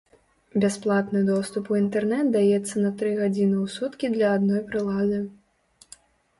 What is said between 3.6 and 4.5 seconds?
ў суткі для